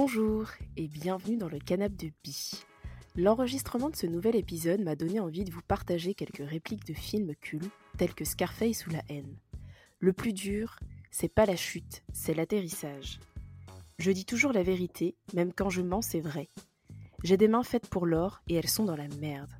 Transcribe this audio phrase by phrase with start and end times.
[0.00, 0.46] Bonjour
[0.76, 2.52] et bienvenue dans le canap de Bi.
[3.16, 7.34] L'enregistrement de ce nouvel épisode m'a donné envie de vous partager quelques répliques de films
[7.34, 9.36] cultes tels que Scarface ou La haine.
[9.98, 10.78] Le plus dur,
[11.10, 13.18] c'est pas la chute, c'est l'atterrissage.
[13.98, 16.48] Je dis toujours la vérité, même quand je mens, c'est vrai.
[17.24, 19.52] J'ai des mains faites pour l'or et elles sont dans la merde.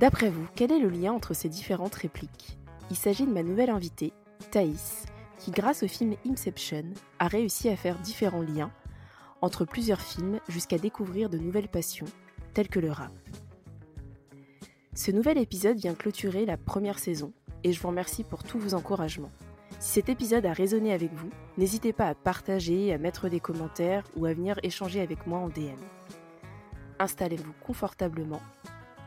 [0.00, 2.56] D'après vous, quel est le lien entre ces différentes répliques?
[2.88, 4.14] Il s'agit de ma nouvelle invitée,
[4.50, 5.04] Thaïs,
[5.38, 6.84] qui grâce au film Inception
[7.18, 8.72] a réussi à faire différents liens
[9.40, 12.06] entre plusieurs films jusqu'à découvrir de nouvelles passions,
[12.54, 13.12] telles que le rap.
[14.94, 18.74] Ce nouvel épisode vient clôturer la première saison et je vous remercie pour tous vos
[18.74, 19.30] encouragements.
[19.78, 24.04] Si cet épisode a résonné avec vous, n'hésitez pas à partager, à mettre des commentaires
[24.16, 25.78] ou à venir échanger avec moi en DM.
[26.98, 28.40] Installez-vous confortablement,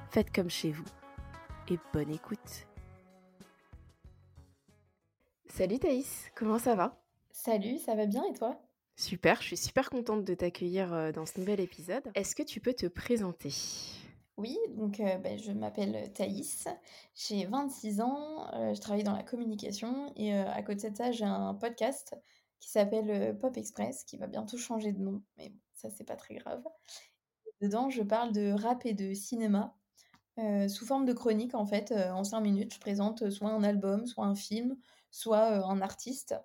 [0.09, 0.85] faites comme chez vous
[1.69, 2.67] et bonne écoute.
[5.47, 7.01] Salut Thaïs, comment ça va?
[7.31, 8.57] Salut, ça va bien et toi?
[9.01, 12.03] Super, je suis super contente de t'accueillir euh, dans ce nouvel épisode.
[12.13, 13.51] Est-ce que tu peux te présenter?
[14.37, 16.67] Oui, donc euh, ben, je m'appelle Thaïs,
[17.15, 21.11] j'ai 26 ans, euh, je travaille dans la communication et euh, à côté de ça,
[21.11, 22.15] j'ai un podcast
[22.59, 26.03] qui s'appelle euh, Pop Express qui va bientôt changer de nom, mais bon, ça c'est
[26.03, 26.63] pas très grave.
[27.59, 29.75] Dedans, je parle de rap et de cinéma
[30.37, 31.91] euh, sous forme de chronique en fait.
[31.91, 34.77] euh, en 5 minutes, je présente soit un album, soit un film,
[35.09, 36.35] soit euh, un artiste.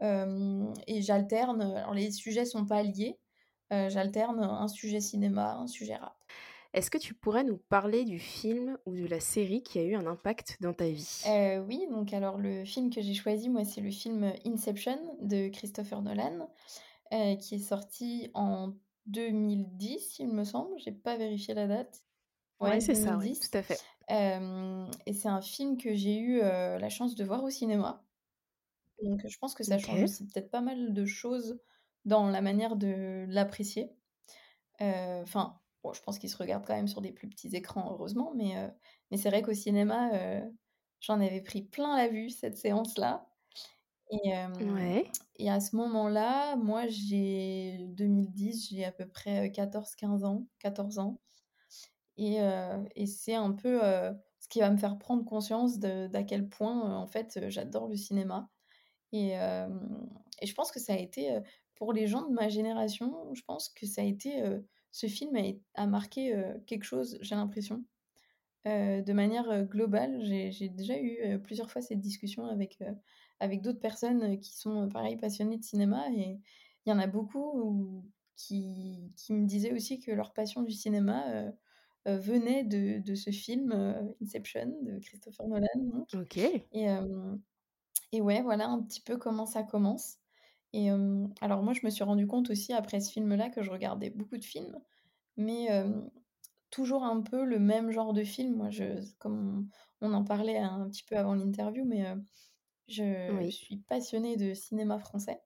[0.00, 3.18] Et j'alterne, alors les sujets sont pas liés,
[3.70, 6.16] j'alterne un sujet cinéma, un sujet rap.
[6.72, 9.96] Est-ce que tu pourrais nous parler du film ou de la série qui a eu
[9.96, 11.22] un impact dans ta vie?
[11.26, 15.48] Euh, oui, donc alors le film que j'ai choisi, moi, c'est le film Inception de
[15.48, 16.48] Christopher Nolan,
[17.12, 18.72] euh, qui est sorti en
[19.06, 20.78] 2010, il me semble.
[20.78, 22.04] J'ai pas vérifié la date.
[22.60, 23.50] Ouais, Ouais, c'est ça, oui, 2010.
[23.50, 23.80] tout à fait.
[24.10, 28.04] Euh, et c'est un film que j'ai eu la chance de voir au cinéma.
[29.02, 31.60] Donc je pense que ça change aussi peut-être pas mal de choses
[32.04, 33.90] dans la manière de l'apprécier.
[34.80, 37.90] Euh, Enfin, bon, je pense qu'il se regarde quand même sur des plus petits écrans,
[37.92, 38.68] heureusement, mais, euh,
[39.10, 40.42] mais c'est vrai qu'au cinéma, euh,
[41.00, 43.28] j'en avais pris plein la vue cette séance-là.
[44.12, 45.10] Et, Ouais.
[45.36, 51.20] et à ce moment-là, moi, j'ai 2010, j'ai à peu près 14-15 ans, 14 ans.
[52.16, 52.38] Et,
[52.96, 53.80] et c'est un peu
[54.40, 58.50] ce qui va me faire prendre conscience d'à quel point, en fait, j'adore le cinéma.
[59.12, 61.38] Et, et je pense que ça a été,
[61.74, 64.42] pour les gens de ma génération, je pense que ça a été,
[64.90, 65.42] ce film a,
[65.82, 67.84] a marqué quelque chose, j'ai l'impression.
[68.66, 72.92] Euh, de manière globale, j'ai déjà eu euh, plusieurs fois cette discussion avec, euh,
[73.38, 76.04] avec d'autres personnes qui sont, pareil, passionnées de cinéma.
[76.12, 76.38] Et
[76.84, 78.04] il y en a beaucoup où-
[78.36, 81.52] qui, qui me disaient aussi que leur passion du cinéma
[82.06, 83.72] venait de, de ce film
[84.22, 85.66] Inception de Christopher Nolan.
[85.76, 86.08] donc.
[86.14, 86.38] Ok.
[86.38, 86.86] Et,
[88.12, 90.18] et ouais, voilà un petit peu comment ça commence.
[90.72, 93.70] Et euh, alors moi, je me suis rendu compte aussi après ce film-là que je
[93.70, 94.80] regardais beaucoup de films,
[95.36, 96.02] mais euh,
[96.70, 98.56] toujours un peu le même genre de film.
[98.56, 99.68] Moi, je, comme
[100.02, 102.16] on, on en parlait un petit peu avant l'interview, mais euh,
[102.88, 103.50] je Oui.
[103.50, 105.42] suis passionnée de cinéma français.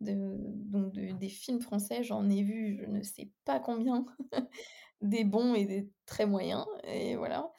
[0.00, 4.06] De, donc de- des films français, j'en ai vu je ne sais pas combien,
[5.02, 7.52] des bons et des très moyens, et voilà.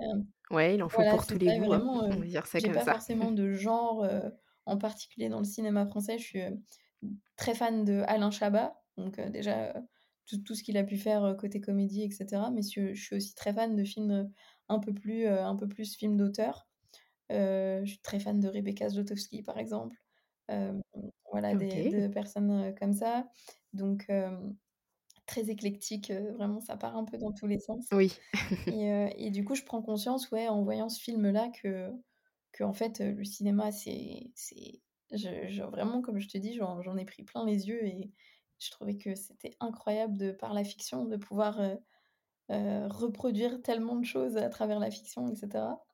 [0.00, 1.78] Euh, Ouais, il en faut voilà, pour tous les goûts, hein.
[1.78, 2.92] vraiment, On euh, va dire ça j'ai comme pas ça.
[2.92, 4.30] forcément de genre euh,
[4.64, 6.18] en particulier dans le cinéma français.
[6.18, 6.50] Je suis euh,
[7.36, 9.74] très fan de Alain Chabat, donc déjà
[10.26, 12.50] tout, tout ce qu'il a pu faire côté comédie, etc.
[12.52, 14.30] Mais je, je suis aussi très fan de films
[14.68, 16.68] un peu plus, un peu plus films d'auteur.
[17.30, 19.96] Je suis très fan de Rebecca Zlotowski, par exemple.
[21.30, 21.92] Voilà, des, Ok.
[21.92, 23.28] de personnes comme ça.
[23.72, 24.06] Donc,
[25.26, 27.86] très éclectique, euh, vraiment, ça part un peu dans tous les sens.
[27.92, 28.12] Oui.
[28.66, 31.92] Et, euh, et du coup, je prends conscience, ouais, en voyant ce film-là, que,
[32.52, 34.82] que en fait, le cinéma, c'est, c'est,
[35.12, 38.12] je, je- vraiment, comme je te dis, j'en, j'en ai pris plein les yeux et
[38.58, 41.60] je trouvais que c'était incroyable de par la fiction de pouvoir
[42.50, 45.84] euh, reproduire tellement de choses à travers la fiction, etc.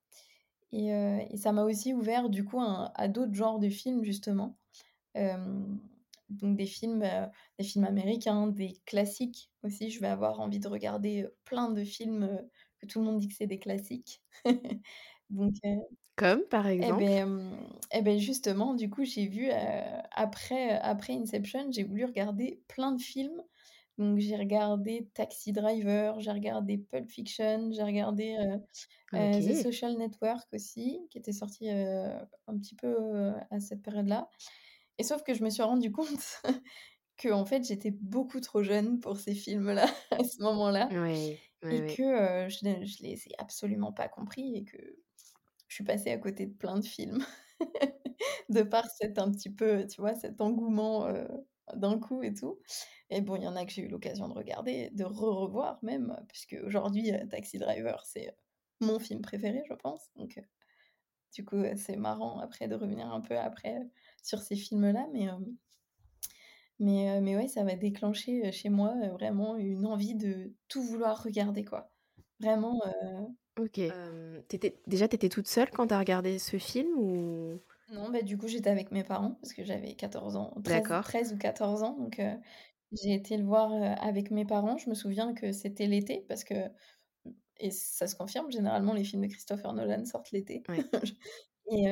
[0.73, 4.59] Et, et ça m'a aussi ouvert du coup un- à d'autres genres de films justement.
[6.41, 7.27] Donc des films, euh,
[7.59, 9.91] des films américains, des classiques aussi.
[9.91, 12.43] Je vais avoir envie de regarder plein de films euh,
[12.81, 14.23] que tout le monde dit que c'est des classiques.
[15.31, 15.77] Donc, euh,
[16.17, 17.05] Comme par eh exemple?
[17.05, 17.57] ben, euh,
[17.93, 19.51] eh ben justement, du coup, j'ai vu
[20.13, 23.43] après, après Inception, j'ai voulu regarder plein de films.
[23.99, 28.37] Donc j'ai regardé Taxi Driver, j'ai regardé Pulp Fiction, j'ai regardé
[29.15, 29.55] euh, The.
[29.55, 34.29] Social Network aussi, qui était sorti un petit peu à cette période-là.
[34.99, 36.43] Et sauf que je me suis rendu compte
[37.17, 40.95] que en fait j'étais beaucoup trop jeune pour ces films-là à ce moment-là
[41.69, 44.79] et que euh, je, ne- les ai absolument pas compris et que
[45.69, 47.25] je suis passée à côté de plein de films
[48.49, 51.27] de par cet un petit peu, tu vois, cet engouement euh,
[51.75, 52.59] d'un coup et tout.
[53.11, 56.17] Et bon, il y en a que j'ai eu l'occasion de regarder, de re-revoir même,
[56.29, 58.35] puisque aujourd'hui, Taxi Driver, c'est
[58.81, 60.11] mon film préféré, je pense.
[60.17, 60.41] Donc,
[61.35, 63.81] du coup, c'est marrant après de revenir un peu après
[64.23, 65.29] sur ces films-là, mais
[66.79, 71.65] mais, mais ouais, ça va déclencher chez moi vraiment une envie de tout vouloir regarder,
[71.65, 71.93] quoi.
[72.41, 72.81] Vraiment.
[73.59, 73.81] Ok.
[74.87, 77.61] déjà, tu étais toute seule quand tu as regardé ce film ou?
[77.91, 81.33] Non, bah, du coup, j'étais avec mes parents parce que j'avais 14 ans, 13, 13
[81.35, 81.97] ou 14 ans.
[81.99, 82.21] Donc,
[82.93, 83.73] j'ai été le voir
[84.03, 84.79] avec mes parents.
[84.79, 86.55] Je me souviens que c'était l'été parce que,
[87.59, 90.63] et ça se confirme, généralement, les films de Christopher Nolan sortent l'été.
[91.71, 91.87] et,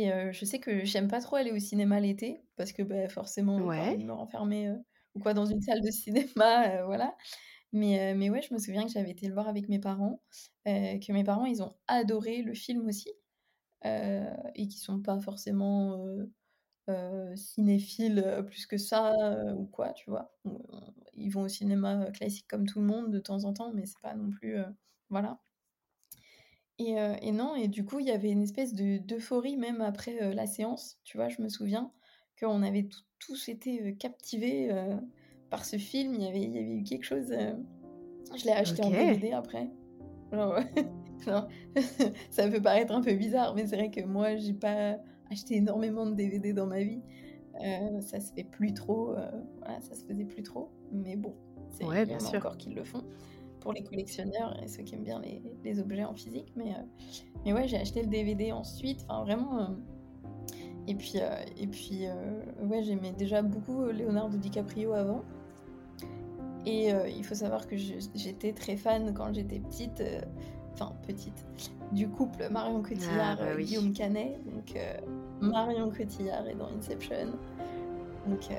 [0.00, 3.70] et je sais que j'aime pas trop aller au cinéma l'été parce que bah, forcément,
[3.72, 4.72] j'ai envie de me renfermer
[5.14, 7.16] ou quoi dans une salle de cinéma, voilà.
[7.72, 10.22] Mais, mais ouais, je me souviens que j'avais été le voir avec mes parents,
[10.66, 13.10] que mes parents, ils ont adoré le film aussi,
[13.84, 16.06] et qui sont pas forcément
[17.36, 19.12] cinéphiles plus que ça
[19.56, 20.34] ou quoi, tu vois.
[21.14, 24.00] Ils vont au cinéma classique comme tout le monde de temps en temps, mais c'est
[24.00, 24.56] pas non plus.
[25.10, 25.40] voilà.
[26.88, 30.46] Et, et, non, et du coup, il y avait une espèce d'euphorie même après la
[30.46, 31.90] séance, tu vois, je me souviens
[32.40, 32.88] qu'on avait
[33.18, 34.70] tous été captivés
[35.52, 37.30] par ce film, il y avait, il y avait eu quelque chose.
[37.30, 37.52] Euh,
[38.34, 39.68] je l'ai acheté en DVD après.
[40.32, 40.58] Genre,
[42.30, 44.96] ça peut paraître un peu bizarre, mais c'est vrai que moi, j'ai pas
[45.30, 47.02] acheté énormément de DVD dans ma vie.
[47.62, 49.14] Euh, ça se fait plus trop.
[49.14, 50.70] Euh, voilà, ça se faisait plus trop.
[50.90, 51.34] Mais bon,
[51.68, 52.38] c'est ouais, bien sûr.
[52.38, 53.04] encore qu'ils le font
[53.62, 56.52] pour les collectionneurs et ceux qui aiment bien les, les objets en physique.
[56.56, 56.74] Mais,
[57.44, 59.04] mais ouais, j'ai acheté le DVD ensuite.
[59.08, 59.76] Enfin, vraiment.
[60.86, 61.14] et puis,
[61.56, 62.06] et puis
[62.62, 65.22] ouais, j'aimais déjà beaucoup Leonardo DiCaprio avant.
[66.64, 70.20] Et euh, il faut savoir que j'étais très fan quand j'étais petite, euh,
[70.74, 71.44] enfin petite,
[71.90, 74.38] du couple Marion Cotillard et ah, bah Guillaume Canet.
[74.44, 74.94] Donc euh,
[75.40, 77.32] Marion Cotillard est dans Inception.
[78.28, 78.50] Donc,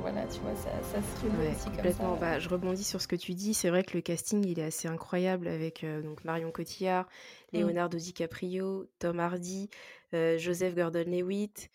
[0.00, 2.18] voilà, tu vois, ça, ça se relie aussi comme ça.
[2.20, 3.54] Bah, je rebondis sur ce que tu dis.
[3.54, 7.06] C'est vrai que le casting, il est assez incroyable avec donc Marion Cotillard,
[7.52, 7.60] mm.
[7.60, 9.70] Leonardo DiCaprio, Tom Hardy,
[10.12, 11.70] Joseph Gordon-Lewitt,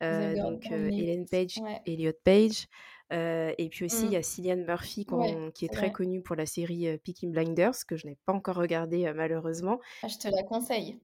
[0.00, 2.68] donc Ellen Page, Elliot Page.
[3.12, 5.06] Euh, et puis aussi, il y a Cillian Murphy
[5.54, 8.56] qui est, très connue pour la série euh, Peaky Blinders, que je n'ai pas encore
[8.56, 9.78] regardée euh, malheureusement.
[10.02, 10.98] Ah, je te la conseille.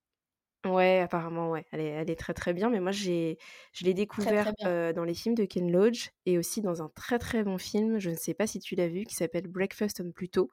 [0.64, 1.64] Ouais, apparemment, ouais.
[1.72, 2.68] Elle est, elle est très très bien.
[2.70, 3.38] Mais moi, j'ai,
[3.72, 7.42] je l'ai découvert dans les films de Ken Loach et aussi dans un très très
[7.42, 10.50] bon film, je ne sais pas si tu l'as vu, qui s'appelle Breakfast on Pluto.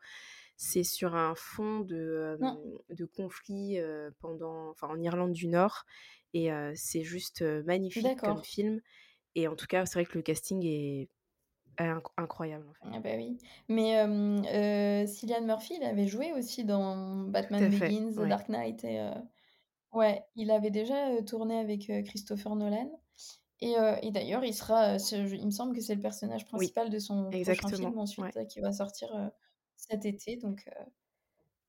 [0.55, 2.39] C'est sur un fond de,
[2.89, 3.79] de conflit
[4.19, 5.85] pendant, enfin, en Irlande du Nord.
[6.33, 8.81] Et c'est juste magnifique comme film.
[9.35, 11.09] Et en tout cas, c'est vrai que le casting est
[12.17, 12.89] incroyable en fait.
[12.91, 13.37] Ah bah oui.
[13.69, 18.83] Mais euh, Cillian Murphy, il avait joué aussi dans Batman Begins, The Dark Knight.
[18.83, 18.99] Et,
[19.93, 22.89] ouais, il avait déjà tourné avec Christopher Nolan.
[23.59, 23.73] Et,
[24.03, 27.69] et d'ailleurs, il sera, il me semble que c'est le personnage principal de son prochain
[27.69, 29.09] film ensuite qui va sortir
[29.75, 30.37] cet été.
[30.37, 30.69] Donc,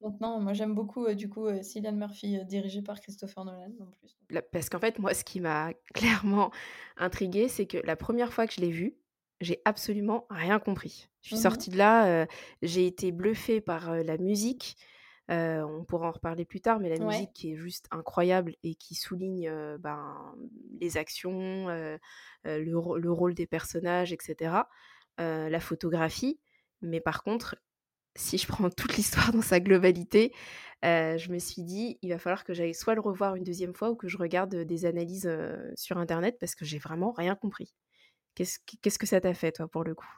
[0.01, 4.17] donc non, moi j'aime beaucoup du coup Cillian Murphy dirigé par Christopher Nolan en plus.
[4.53, 6.51] parce qu'en fait, moi, ce qui m'a clairement
[6.97, 8.95] intrigué, c'est que la première fois que je l'ai vu,
[9.41, 11.09] j'ai absolument rien compris.
[11.23, 12.27] Je suis mmh sortie de là,
[12.63, 14.77] j'ai été bluffée par la musique.
[15.29, 18.95] On pourra en reparler plus tard, mais la musique qui est juste incroyable et qui
[18.95, 20.35] souligne ben,
[20.81, 21.67] les actions,
[22.45, 24.63] le, rôle des personnages, etc.
[25.19, 26.41] la photographie.
[26.81, 27.57] Mais par contre,
[28.17, 30.33] si je prends toute l'histoire dans sa globalité,
[30.83, 33.91] je me suis dit, il va falloir que j'aille soit le revoir une deuxième fois
[33.91, 35.31] ou que je regarde des analyses
[35.77, 37.75] sur Internet parce que j'ai vraiment rien compris.
[38.35, 40.09] Qu'est-ce que ça t'a fait, toi, pour le coup?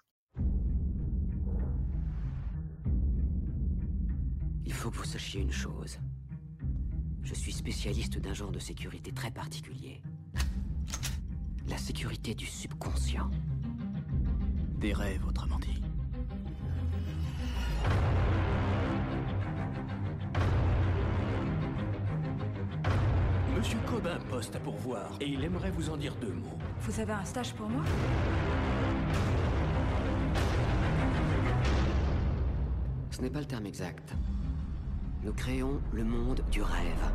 [4.80, 5.98] Faut que vous sachiez une chose.
[7.22, 10.00] Je suis spécialiste d'un genre de sécurité très particulier.
[11.68, 13.30] La sécurité du subconscient.
[14.78, 15.82] Des rêves, autrement dit.
[23.54, 26.58] Monsieur Cobin poste à pourvoir et il aimerait vous en dire deux mots.
[26.80, 27.84] Vous avez un stage pour moi?
[33.10, 34.14] Ce n'est pas le terme exact.
[35.22, 37.12] Nous créons le monde du rêve.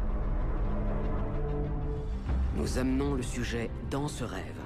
[2.55, 4.59] Nous amenons le sujet dans ce rêve.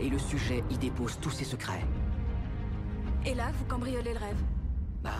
[0.00, 1.84] Et le sujet y dépose tous ses secrets.
[3.24, 4.36] Et là, vous cambriolez le rêve
[5.02, 5.10] Bah,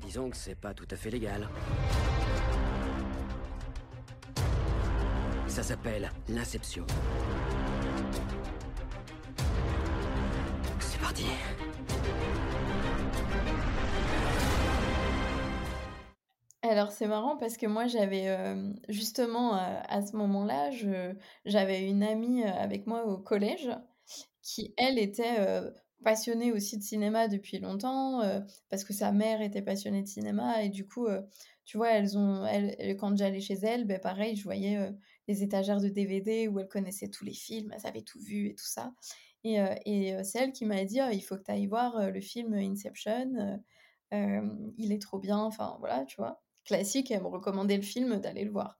[0.00, 1.48] disons que c'est pas tout à fait légal.
[5.46, 6.84] Ça s'appelle l'inception.
[10.80, 11.26] C'est parti.
[16.74, 18.26] Alors c'est marrant parce que moi j'avais
[18.88, 20.70] justement à ce moment-là,
[21.44, 23.70] j'avais une amie avec moi au collège
[24.42, 25.36] qui elle était,
[26.02, 28.22] passionnée aussi de cinéma depuis longtemps,
[28.70, 31.06] parce que sa mère était passionnée de cinéma et du coup,
[31.64, 32.44] tu vois, elles ont
[32.98, 34.90] quand j'allais chez elles, beh, pareil, je voyais,
[35.28, 38.54] les étagères de DVD où elles connaissaient tous les films, elles avaient tout vu et
[38.56, 38.92] tout ça
[39.44, 39.58] et
[40.24, 43.60] c'est elle qui m'a dit: «Oh, il faut que tu ailles voir, le film Inception,
[44.12, 46.43] il est trop bien», enfin voilà, tu vois?
[46.64, 48.78] Classique, elle me recommandait le film, d'aller le voir.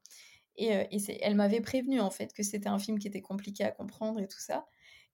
[0.57, 3.73] Et c'est elle m'avait prévenue, en fait, que c'était un film qui était compliqué à
[3.73, 4.67] comprendre et tout ça.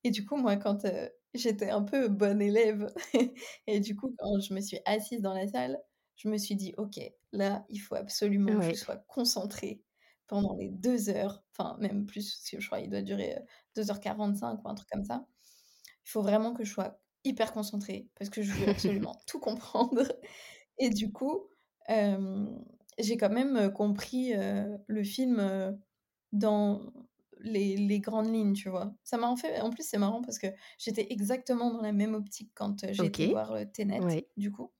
[0.03, 2.87] Et du coup, moi, quand, heu, j'étais un peu bonne élève
[3.67, 5.79] et du coup, quand je me suis assise dans la salle,
[6.15, 6.99] je me suis dit: «OK,
[7.31, 9.83] là, il faut absolument que je sois concentrée
[10.27, 13.41] pendant les 2 heures», enfin même plus, parce que je crois il doit durer, heu,
[13.75, 15.25] 2:45 ou un truc comme ça.
[16.05, 20.03] Il faut vraiment que je sois hyper concentrée parce que je veux absolument tout comprendre.
[20.79, 21.49] Et du coup,
[22.99, 24.33] j'ai quand même, compris,
[24.87, 25.77] le film,
[26.31, 26.81] dans
[27.43, 28.93] les les grandes lignes, tu vois?
[29.03, 32.13] Ça m'a en fait en plus, c'est marrant parce que j'étais exactement dans la même
[32.13, 33.31] optique quand, j'ai été OK.
[33.31, 34.27] voir, Tenet, Ouais.
[34.37, 34.71] du coup.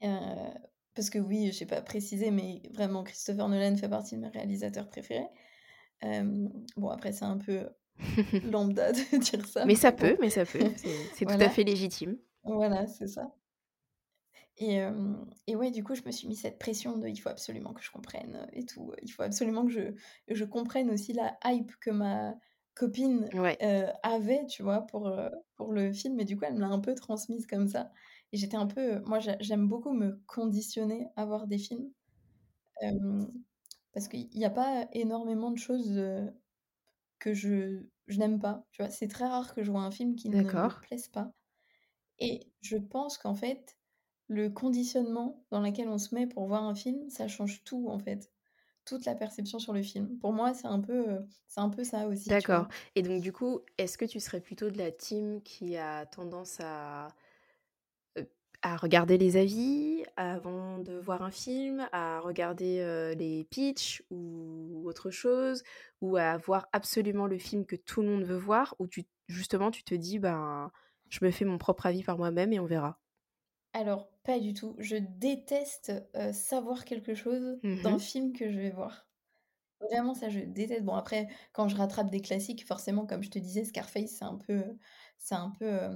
[0.00, 4.88] Parce que oui, j'ai pas précisé, mais vraiment Christopher Nolan fait partie de mes réalisateurs
[4.88, 5.28] préférés.
[6.76, 7.68] Bon après c'est un peu
[8.50, 10.60] lambda de dire ça, Mais ça peut mais ça peut,
[11.12, 12.16] c'est tout à fait légitime.
[12.44, 13.34] Voilà, c'est ça.
[14.58, 14.80] Et
[15.46, 17.82] et ouais, du coup, je me suis mis cette pression de: «Il faut absolument que
[17.82, 19.94] je comprenne, heu, et tout, il faut absolument que je
[20.28, 22.34] je comprenne aussi la hype que ma
[22.74, 23.58] copine, Ouais.
[23.62, 24.82] heu, avait», tu vois?
[24.86, 27.68] Pour, heu, pour le film et du coup, elle me l'a un peu transmise comme
[27.68, 27.92] ça
[28.32, 31.92] et j'étais un peu, moi j'ai j'aime beaucoup me conditionner à voir des films,
[33.92, 36.00] parce qu'il y a pas énormément de choses,
[37.20, 38.90] que je je n'aime pas, tu vois?
[38.90, 41.34] C'est très rare que je vois un film qui ne me plaise pas
[42.20, 43.75] et je pense qu'en fait,
[44.28, 47.98] le conditionnement dans lequel on se met pour voir un film, ça change tout, en
[47.98, 48.32] fait,
[48.86, 50.18] toute la perception sur le film.
[50.18, 52.66] Pour moi, c'est un peu, c'est un peu ça aussi, D'accord
[52.96, 56.58] et donc du coup, est-ce que tu serais plutôt de la team qui a tendance
[56.60, 57.08] à
[58.18, 58.26] heu,
[58.62, 64.82] à regarder les avis avant de voir un film, à regarder, heu, les pitchs ou
[64.86, 65.62] autre chose?
[66.00, 68.74] Ou à voir absolument le film que tout le monde veut voir?
[68.78, 70.70] Ou tu justement, tu te dis: «Ben,
[71.08, 73.00] je me fais mon propre avis par moi-même et on verra»?
[73.76, 74.74] Alors, pas du tout.
[74.80, 75.92] Je déteste,
[76.32, 78.00] savoir quelque chose Mmh d'un mh.
[78.00, 79.06] film que je vais voir.
[79.80, 80.84] Vraiment ça, je déteste.
[80.84, 84.36] Bon après, quand je rattrape des classiques, forcément, comme je te disais, Scarface, c'est un
[84.38, 84.78] peu,
[85.18, 85.90] c'est un peu,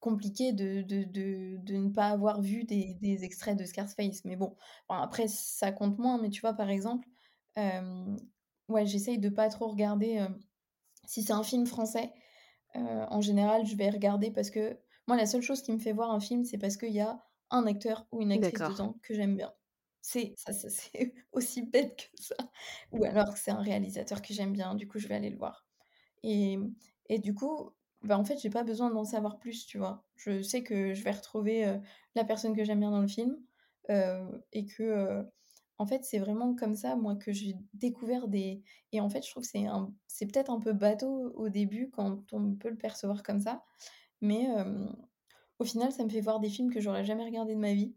[0.00, 4.24] compliqué de de de de ne pas avoir vu des des extraits de Scarface.
[4.24, 4.56] Mais bon,
[4.88, 7.08] enfin après ça compte moins, mais tu vois, par exemple,
[8.68, 10.26] ouais, j'essaye de pas trop regarder,
[11.06, 12.12] si c'est un film français,
[12.74, 16.10] en général, je vais regarder parce que moi, la seule chose qui me fait voir
[16.10, 17.18] un film, c'est parce qu'il y a
[17.50, 19.52] un acteur ou une actrice dedans que j'aime bien.
[20.00, 22.36] C'est ça ça c'est aussi bête que ça.
[22.92, 25.38] Ou alors que c'est un réalisateur que j'aime bien, du coup, je vais aller le
[25.38, 25.66] voir
[26.22, 26.58] et
[27.08, 27.70] et du coup,
[28.02, 30.06] bah, en fait, j'ai pas besoin d'en savoir plus, tu vois?
[30.16, 31.78] Je sais que je vais retrouver,
[32.14, 33.38] la personne que j'aime bien dans le film,
[34.52, 35.24] et que,
[35.78, 39.30] en fait, c'est vraiment comme ça, moi, que j'ai découvert des et en fait, je
[39.30, 42.76] trouve que c'est un c'est peut-être un peu bateau au début quand on peut le
[42.78, 43.64] percevoir comme ça,
[44.24, 44.48] mais
[45.58, 47.96] au final, ça me fait voir des films que j'aurais jamais regardés de ma vie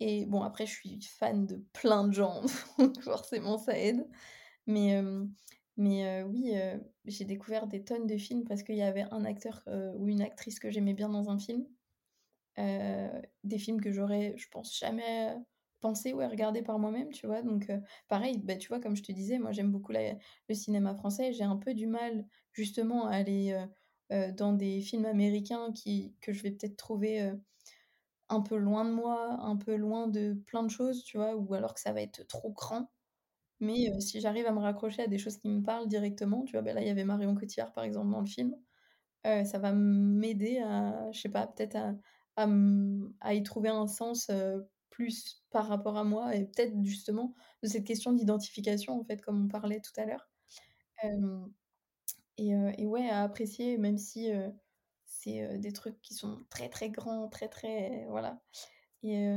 [0.00, 2.42] et bon, après, je suis fan de plein de gens,
[2.78, 4.08] donc forcément, ça aide.
[4.66, 5.02] Mais
[5.76, 6.54] mais oui,
[7.06, 9.62] j'ai découvert des tonnes de films parce qu'il y avait un acteur,
[9.98, 11.66] ou une actrice que j'aimais bien dans un film.
[13.44, 15.34] Des films que j'aurais, je pense, jamais
[15.80, 17.42] pensé, ouais, regarder par moi-même, tu vois?
[17.42, 17.70] Donc
[18.08, 21.32] pareil, bah, tu vois, comme je te disais, moi, j'aime beaucoup le cinéma français.
[21.32, 23.66] J'ai un peu du mal, justement, à aller,
[24.10, 27.40] dans des films américains qui que je vais peut-être trouver, heu,
[28.30, 31.36] un peu loin de moi, un peu loin de plein de choses, tu vois?
[31.36, 32.90] Ou alors que ça va être trop grand.
[33.60, 36.52] Mais heu, si j'arrive à me raccrocher à des choses qui me parlent directement, tu
[36.54, 36.62] vois?
[36.62, 38.56] Bah, là, il y avait Marion Cotillard, par exemple, dans le film.
[39.24, 41.94] Ça va m'aider à je sais pas, peut-être à
[43.20, 44.30] à y trouver un sens,
[44.90, 49.44] plus par rapport à moi et peut-être justement de cette question d'identification, en fait, comme
[49.44, 50.30] on parlait tout à l'heure.
[52.38, 54.30] Et et ouais, à apprécier même si,
[55.04, 58.42] c'est, des trucs qui sont très, très grands, très, très voilà
[59.02, 59.36] et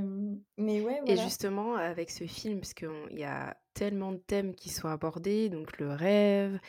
[0.58, 1.18] mais ouais, Et voilà.
[1.18, 5.50] justement, avec ce film, parce qu'on il y a tellement de thèmes qui sont abordés,
[5.50, 6.60] donc le rêve,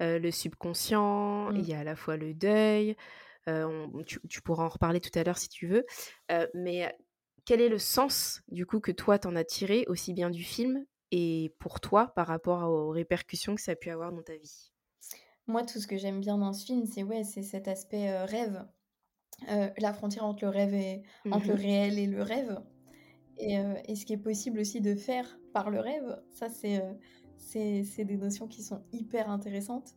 [0.00, 1.68] le subconscient, il Mmh.
[1.68, 2.96] y a à la fois le deuil,
[3.46, 5.86] on tu tu pourras en reparler tout à l'heure si tu veux.
[6.54, 6.96] Mais
[7.46, 10.42] quel est le sens, du coup, que toi, tu en as tiré, aussi bien du
[10.44, 14.36] film et pour toi, par rapport aux répercussions que ça a pu avoir dans ta
[14.36, 14.70] vie?
[15.46, 18.24] Moi, tout ce que j'aime bien dans ce film, c'est ouais, c'est cet aspect, heu,
[18.24, 18.66] rêve,
[19.50, 21.56] heu, la frontière entre le rêve et Mmh entre le mh.
[21.56, 22.60] réel et le rêve
[23.38, 26.82] et heu et ce qui est possible aussi de faire par le rêve, ça c'est,
[27.38, 29.96] c'est des notions qui sont hyper intéressantes.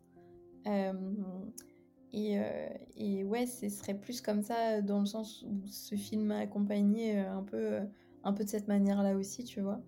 [2.12, 6.24] Et, euh, et ouais, ce serait plus comme ça dans le sens où ce film
[6.26, 7.86] m'a accompagnée euh, un peu, euh,
[8.24, 9.84] un peu de cette manière-là aussi, tu vois.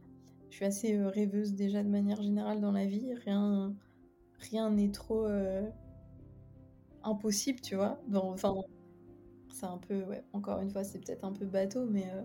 [0.49, 3.13] Je suis assez euh, rêveuse déjà de manière générale dans la vie.
[3.15, 3.75] Rien
[4.49, 5.61] rien n'est trop euh,
[7.03, 7.99] impossible, tu vois.
[8.13, 8.53] Enfin,
[9.53, 12.21] c'est un peu, ouais, encore une fois, c'est peut-être un peu bateau, mais euh,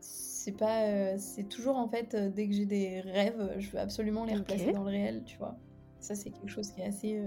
[0.00, 4.24] c'est pas, euh, c'est toujours en fait, dès que j'ai des rêves, je veux absolument
[4.24, 5.56] les replacer dans le réel, tu vois.
[6.00, 7.20] Ça, c'est quelque chose qui est assez,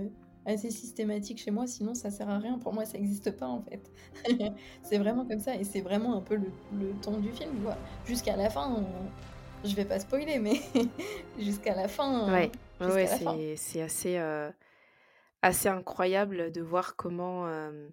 [0.46, 2.58] assez systématique chez moi, sinon ça sert à rien.
[2.60, 3.92] Pour moi, ça n'existe pas en fait.
[4.84, 7.62] c'est vraiment comme ça, et c'est vraiment un peu le, le ton du film, tu
[7.62, 7.78] vois.
[8.06, 10.54] Jusqu'à la fin, on- je vais pas spoiler, mais
[11.40, 14.52] jusqu'à la fin, Ouais, ouais, c'est c'est assez, euh,
[15.44, 17.90] assez incroyable de voir comment euh,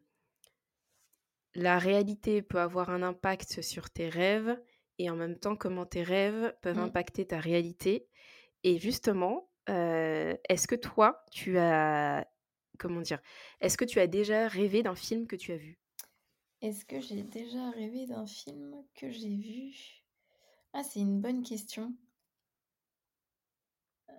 [1.55, 4.59] la réalité peut avoir un impact sur tes rêves
[4.99, 6.81] et en même temps comment tes rêves peuvent Mm.
[6.81, 8.07] impacter ta réalité.
[8.65, 12.27] Et justement, euh, est-ce que toi, tu as,
[12.79, 13.21] comment dire,
[13.61, 15.79] est-ce que tu as déjà rêvé d'un film que tu as vu?
[16.63, 20.03] Est-ce que j'ai déjà rêvé d'un film que j'ai vu?
[20.75, 21.95] Ah, c'est une bonne question.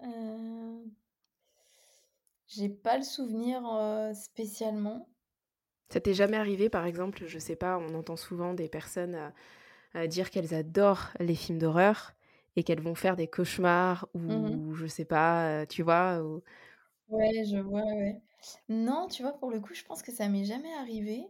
[0.04, 0.86] Euh,
[2.48, 5.08] J'ai pas le souvenir euh, spécialement.
[5.90, 9.32] Ça t'est jamais arrivé, par exemple, je sais pas, on entend souvent des personnes
[9.96, 12.14] euh, dire qu'elles adorent les films d'horreur
[12.58, 16.44] et qu'elles vont faire des cauchemars ou je sais pas, tu vois, ou-
[17.10, 18.22] Ouais, je vois, ouais.
[18.70, 21.28] Non, tu vois, pour le coup, je pense que ça m'est jamais arrivé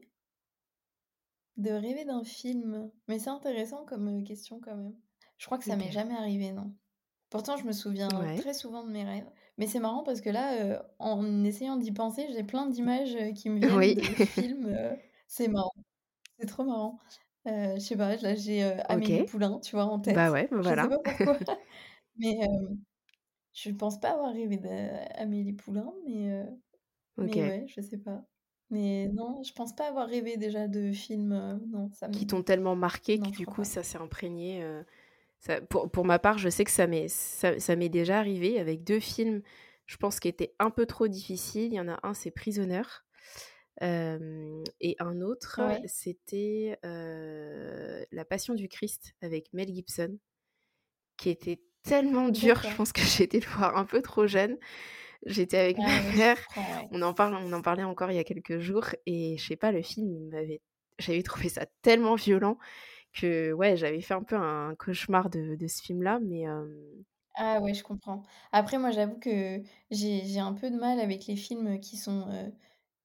[1.58, 2.90] de rêver d'un film.
[3.10, 4.96] Mais c'est intéressant comme question quand même.
[5.38, 5.92] Je crois que ça m'est Ok.
[5.92, 6.74] jamais arrivé, non.
[7.30, 8.36] Pourtant, je me souviens Ouais.
[8.36, 9.30] très souvent de mes rêves.
[9.58, 13.32] Mais c'est marrant parce que là, euh, en essayant d'y penser, j'ai plein d'images euh,
[13.34, 13.96] qui me viennent Oui.
[13.96, 14.68] de films.
[14.68, 14.96] euh,
[15.28, 15.72] c'est marrant,
[16.40, 17.00] c'est trop marrant.
[17.48, 19.26] Euh, je sais pas, là j'ai Amélie Ok.
[19.26, 20.32] Poulain, tu vois, en Bah tête.
[20.32, 20.90] ouais, bah Je sais voilà.
[20.90, 21.38] pas pourquoi,
[22.18, 22.76] mais euh,
[23.54, 26.46] je pense pas avoir rêvé d'Amélie Poulain, mais, euh,
[27.18, 27.36] Ok.
[27.36, 28.26] mais ouais, je sais pas.
[28.72, 31.34] Mais non, je pense pas avoir rêvé déjà de films.
[31.34, 32.28] euh, non, ça Qui me...
[32.28, 33.66] t'ont tellement marqué Non, que je du crois coup pas.
[33.66, 34.64] ça s'est imprégné.
[34.64, 34.84] euh,
[35.40, 38.60] ça- pour, pour ma part, je sais que ça m'est ça, ça m'est déjà arrivé
[38.60, 39.42] avec deux films,
[39.86, 41.74] je pense, qui étaient un peu trop difficiles.
[41.74, 42.82] Il y en a un, c'est Prisoner.
[43.82, 50.18] euh, et un autre, Ouais, c'était euh, La Passion du Christ avec Mel Gibson,
[51.18, 52.62] qui était tellement dur.
[52.64, 54.58] Je pense que j'ai été le voir un peu trop jeune.
[55.26, 56.40] J'étais avec ma ouais, mère.
[56.56, 56.90] ouais.
[56.92, 59.58] On en parle, on en parlait encore il y a quelques jours et je sais
[59.58, 60.62] pas, le film, il m'avait,
[61.00, 62.58] j'avais trouvé ça tellement violent
[63.16, 67.04] que ouais, j'avais fait un peu un cauchemar de, de ce film-là, mais euh,
[67.38, 68.24] Ah ouais, je comprends.
[68.52, 72.30] Après, moi, j'avoue que j'ai j'ai un peu de mal avec les films qui sont
[72.30, 72.50] euh,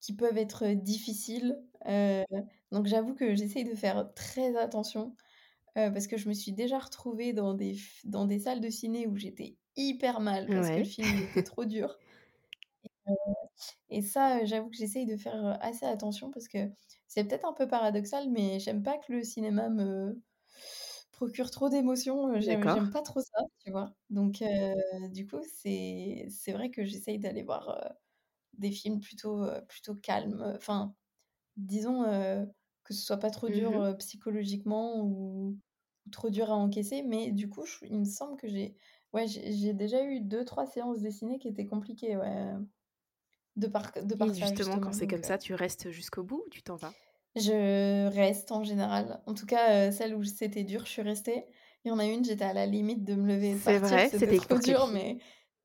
[0.01, 1.61] qui peuvent être difficiles.
[1.87, 2.23] Euh,
[2.71, 5.17] donc, j'avoue que j'essaye de faire très attention
[5.79, 8.71] euh, parce que je me suis déjà retrouvée dans des f- dans des salles de
[8.71, 11.99] ciné où j'étais hyper mal parce que le ouais, film il était trop dur.
[13.91, 16.71] Et ça, j'avoue que j'essaye de faire assez attention parce que
[17.09, 20.23] c'est peut-être un peu paradoxal, mais j'aime pas que le cinéma me
[21.13, 22.41] procure trop d'émotions.
[22.41, 23.95] J'aime, pas trop ça, tu vois?
[24.11, 24.75] Donc, euh,
[25.11, 27.89] du coup, c'est, c'est vrai que j'essaye d'aller voir euh,
[28.55, 30.43] des films plutôt, euh, plutôt calmes.
[30.57, 30.95] Enfin,
[31.57, 32.05] disons
[32.85, 33.81] que ce soit pas trop dur Mhm.
[33.81, 35.59] euh, psychologiquement ou,
[36.07, 37.03] ou trop dur à encaisser.
[37.03, 38.77] Mais du coup, je- il me semble que j'ai,
[39.13, 42.55] ouais, j'ai j'ai déjà eu deux, trois séances de ciné qui étaient compliquées, ouais,
[43.61, 46.49] de par, de Et justement, quand c'est comme euh, ça, tu restes jusqu'au bout ou
[46.49, 46.95] tu t'en vas?
[47.37, 49.23] Je reste en général.
[49.27, 51.47] En tout cas, heu, celle où c'était dur, je suis restée.
[51.85, 53.63] Il y en a une, j'étais à la limite de me lever et de C'est
[53.63, 55.19] partir, vrai, c'était trop dur, mais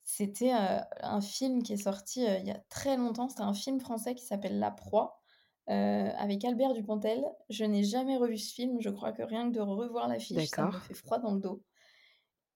[0.03, 3.29] c'était, heu, un film qui est sorti, il y a très longtemps.
[3.29, 5.21] C'était un film français qui s'appelle La Proie,
[5.67, 7.23] avec Albert Dupontel.
[7.49, 10.61] Je n'ai jamais revu ce film, je crois que rien que de revoir l'affiche, ça
[10.63, 11.63] me fait froid dans le dos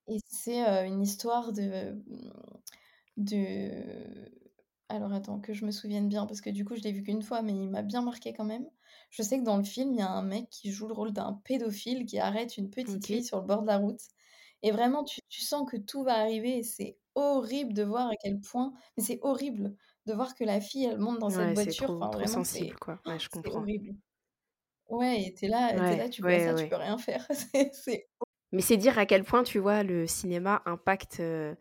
[0.08, 2.02] et c'est, une histoire de,
[3.18, 4.30] de
[4.90, 7.22] alors attends, que je me souvienne bien, parce que du coup, je l'ai vu qu'une
[7.24, 8.68] fois, mais il m'a bien marqué quand même.
[9.12, 11.14] Je sais que dans le film, il y a un mec qui joue le rôle
[11.14, 14.02] d'un pédophile qui arrête une petite fille sur le bord de la route.
[14.64, 18.16] Et vraiment, tu, tu sens que tout va arriver et c'est horrible de voir à
[18.22, 19.76] quel point, mais c'est horrible
[20.06, 21.92] de voir que la fille, elle monte dans cette Ouais, c'est voiture.
[21.96, 23.00] trop, Enfin, trop vraiment, sensible, c'est, quoi.
[23.06, 23.56] Ouais, je c'est comprends.
[23.56, 23.96] horrible.
[24.90, 27.28] Ouais, et t'es là, là, tu vois ouais, ça, tu peux rien faire.
[27.54, 28.10] C'est, c'est...
[28.52, 31.20] Mais c'est dire à quel point, tu vois, le cinéma impacte.
[31.20, 31.56] euh,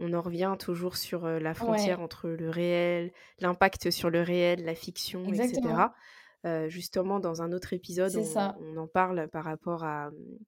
[0.00, 4.64] on en revient toujours sur la frontière Ouais, entre le réel, l'impact sur le réel,
[4.64, 5.70] la fiction, exactement.
[5.70, 5.88] etc.
[6.46, 8.56] Euh, justement, dans un autre épisode, on, ça.
[8.60, 10.38] on en parle par rapport à hum,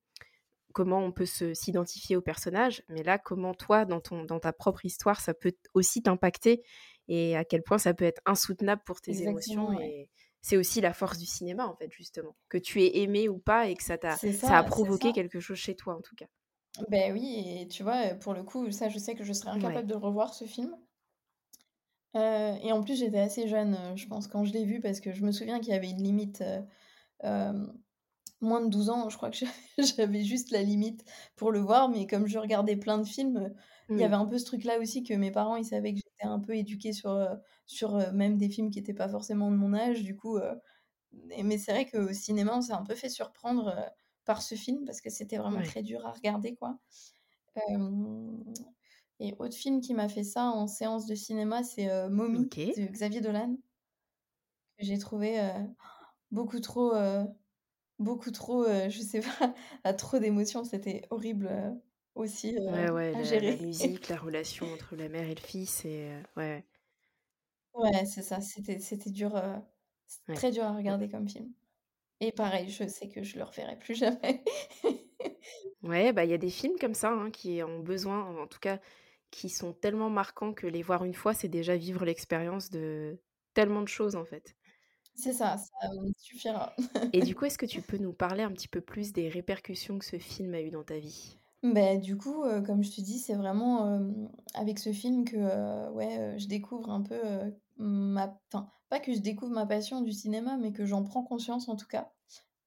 [0.72, 4.52] comment on peut se s'identifier au personnage, mais là, comment toi, dans ton, dans ta
[4.52, 6.62] propre histoire, ça peut aussi t'impacter
[7.08, 9.90] et à quel point ça peut être insoutenable pour tes émotions Exactement, ouais.
[9.90, 10.10] et
[10.40, 13.68] c'est aussi la force du cinéma en fait justement que tu aies aimé ou pas
[13.68, 15.14] et que ça t'a ça a provoqué ça.
[15.14, 16.26] quelque chose chez toi en tout cas.
[16.90, 19.52] Ben oui, et tu vois, pour le coup, ça, je sais que je serais Ouais.
[19.52, 20.76] incapable de le revoir, ce film.
[22.14, 25.00] Heu et en plus, j'étais assez jeune, heu, je pense, quand je l'ai vu parce
[25.00, 26.64] que je me souviens qu'il y avait une limite, heu,
[27.22, 27.74] hem,
[28.42, 29.52] moins de 12 ans, je crois que j'avais
[29.98, 31.04] j'avais juste la limite
[31.37, 33.54] pour le voir, mais comme je regardais plein de films, heu,
[33.96, 35.98] il y avait Oui, un peu ce truc-là aussi que mes parents, ils savaient que
[36.04, 37.28] j'étais un peu éduquée sur, heu,
[37.66, 40.54] sur, heu, même des films qui étaient pas forcément de mon âge, du coup, heu
[41.12, 43.90] mais mais c'est vrai qu'au cinéma, on s'est un peu fait surprendre, heu,
[44.24, 45.62] par ce film parce que c'était vraiment ouais.
[45.62, 46.78] très dur à regarder, quoi.
[49.20, 52.74] Et autre film qui m'a fait ça en séance de cinéma, c'est, Momie OK.
[52.76, 53.56] de Xavier Dolan,
[54.78, 55.38] j'ai trouvé,
[56.30, 56.92] beaucoup trop,
[57.98, 59.54] beaucoup trop, je sais pas,
[59.85, 60.64] à trop d'émotions.
[60.64, 61.50] C'était horrible,
[62.14, 63.58] aussi, heu, Ouais, ouais, à la la gérer.
[63.58, 66.64] musique, la relation entre la mère et le fils et ouais,
[67.74, 69.35] Ouais, c'est ça, c'était c'était dur,
[70.35, 71.54] très dur à regarder comme film
[72.22, 74.44] et pareil, je sais que je le reverrai plus jamais.
[75.82, 78.58] Ouais, bah, il y a des films comme ça, hein, qui ont besoin, en tout
[78.61, 78.80] cas,
[79.30, 83.20] qui sont tellement marquants que les voir une fois, c'est déjà vivre l'expérience de
[83.54, 84.56] tellement de choses, en fait.
[85.14, 86.74] C'est ça, ça suffira.
[87.14, 89.98] Et du coup, est-ce que tu peux nous parler un petit peu plus des répercussions
[89.98, 91.38] que ce film a eu dans ta vie?
[91.62, 94.00] Beh, du coup, heu, comme je te dis, c'est vraiment,
[94.54, 97.14] avec ce film que, ouais, je découvre un peu,
[97.78, 101.68] ma enfin, pas que je découvre ma passion du cinéma, mais que j'en prends conscience
[101.68, 102.12] en tout cas.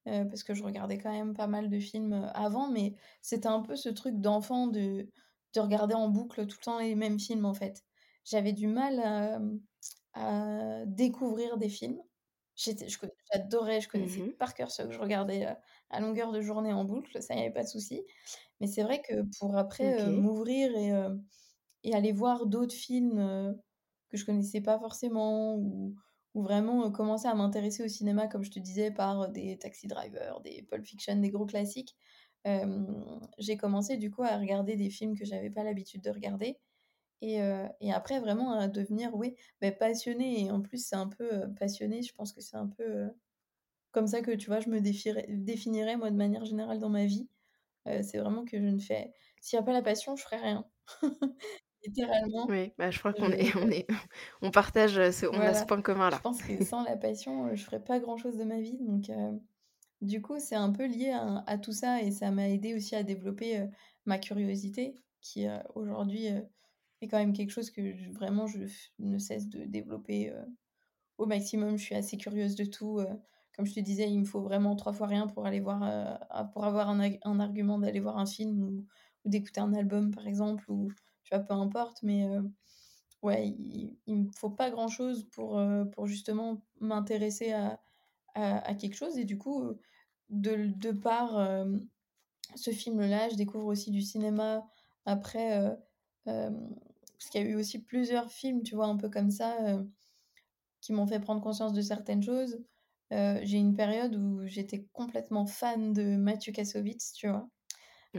[0.08, 3.48] Heu, parce que je regardais quand même pas mal de films, heu, avant, mais c'était
[3.48, 5.10] un peu ce truc d'enfant de
[5.54, 7.84] de regarder en boucle tout le temps les mêmes films, en fait.
[8.26, 9.62] J'avais du mal à, mmh,
[10.14, 12.02] à découvrir des films.
[12.56, 13.00] J'étais je
[13.34, 15.56] j'adorais, je connaissais Mmh par cœur ceux que je regardais, heu,
[15.92, 18.04] à longueur de journée en boucle, ça, il y avait pas de souci.
[18.62, 20.92] Mais c'est vrai que pour après, m'ouvrir et
[21.84, 23.20] et aller voir d'autres films,
[24.16, 25.96] que je connaissais pas forcément ou
[26.36, 29.88] vraiment, heu, commencer à m'intéresser au cinéma comme je te disais par, heu, des Taxi
[29.88, 31.96] Driver, des Pulp Fiction, des gros classiques.
[33.40, 36.60] J'ai commencé du coup à regarder des films que j'avais pas l'habitude de regarder
[37.22, 37.40] et
[37.82, 41.56] et après vraiment à devenir, oui, beh, passionnée et en plus c'est un peu, heu,
[41.60, 43.10] passionnée, je pense que c'est un peu,
[43.92, 47.30] comme ça que, tu vois, je me définirais moi de manière générale dans ma vie.
[48.04, 50.66] C'est vraiment que je ne fais s'il y a pas la passion, je ferais rien.
[51.86, 53.88] Littéralement, Oui, bah, je crois qu'on je est on est
[54.42, 56.22] on partage, ce on a ce point je commun-là.
[56.22, 59.40] pense que sans la passion, heu, je ferais pas grand-chose de ma vie donc heu,
[60.02, 62.96] du coup, c'est un peu lié à à tout ça et ça m'a aidé aussi
[62.96, 63.68] à développer,
[64.06, 68.60] ma curiosité qui, aujourd'hui, est quand même quelque chose que je vraiment je
[69.00, 70.34] ne cesse de développer,
[71.18, 71.78] au maximum.
[71.78, 73.00] Je suis assez curieuse de tout,
[73.56, 76.20] comme je te disais, il me faut vraiment 3 fois rien pour aller voir,
[76.54, 78.86] pour avoir un argument d'aller voir un film ou
[79.26, 80.90] ou d'écouter un album, par exemple ou
[81.26, 82.28] tu vois, peu importe mais
[83.22, 85.60] Ouais, il me faut pas grand-chose pour,
[85.94, 87.82] pour justement m'intéresser à
[88.36, 89.74] à quelque chose et du coup,
[90.30, 91.38] de de par,
[92.56, 94.66] ce film-là, je découvre aussi du cinéma
[95.06, 95.78] après,
[96.26, 99.56] parce qu'il y a eu aussi plusieurs films, tu vois, un peu comme ça,
[100.82, 102.64] qui m'ont fait prendre conscience de certaines choses.
[103.12, 107.50] J'ai une période où j'étais complètement fan de Mathieu Kassovitz, tu vois?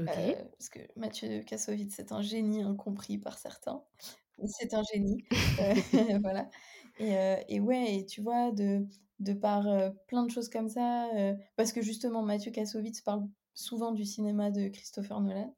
[0.09, 0.13] Heu,
[0.59, 3.85] parce que Mathieu Kassovitz, c'est un génie incompris par certains.
[4.47, 5.25] C'est un génie,
[5.61, 5.75] heu,
[6.23, 6.51] voilà
[6.99, 7.15] et
[7.49, 8.87] et ouais et tu vois, de
[9.21, 11.09] de par, heu, plein de choses comme ça,
[11.57, 15.57] parce que justement Mathieu Kassovitz parle souvent du cinéma de Christopher Nolan,